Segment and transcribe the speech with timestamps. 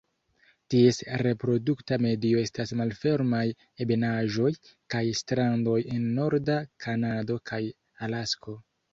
[0.73, 3.41] Ties reprodukta medio estas malfermaj
[3.85, 4.49] ebenaĵoj
[4.93, 6.55] kaj strandoj en norda
[6.87, 7.61] Kanado kaj
[8.09, 8.57] Alasko.